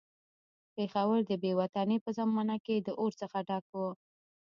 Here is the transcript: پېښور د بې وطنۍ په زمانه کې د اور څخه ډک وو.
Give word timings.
پېښور 0.75 1.19
د 1.29 1.31
بې 1.41 1.51
وطنۍ 1.59 1.97
په 2.05 2.09
زمانه 2.17 2.55
کې 2.65 2.75
د 2.79 2.89
اور 3.01 3.11
څخه 3.21 3.37
ډک 3.47 3.65
وو. 3.73 3.89